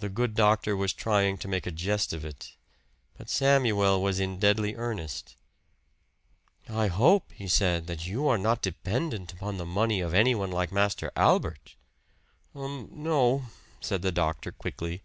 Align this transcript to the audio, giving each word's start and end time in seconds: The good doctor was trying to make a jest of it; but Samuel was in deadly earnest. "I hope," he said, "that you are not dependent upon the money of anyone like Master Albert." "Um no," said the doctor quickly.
The 0.00 0.08
good 0.08 0.34
doctor 0.34 0.74
was 0.76 0.92
trying 0.92 1.38
to 1.38 1.46
make 1.46 1.64
a 1.64 1.70
jest 1.70 2.12
of 2.12 2.24
it; 2.24 2.56
but 3.16 3.30
Samuel 3.30 4.02
was 4.02 4.18
in 4.18 4.40
deadly 4.40 4.74
earnest. 4.74 5.36
"I 6.68 6.88
hope," 6.88 7.30
he 7.30 7.46
said, 7.46 7.86
"that 7.86 8.04
you 8.08 8.26
are 8.26 8.36
not 8.36 8.62
dependent 8.62 9.32
upon 9.32 9.58
the 9.58 9.64
money 9.64 10.00
of 10.00 10.12
anyone 10.12 10.50
like 10.50 10.72
Master 10.72 11.12
Albert." 11.14 11.76
"Um 12.52 12.88
no," 12.90 13.44
said 13.80 14.02
the 14.02 14.10
doctor 14.10 14.50
quickly. 14.50 15.04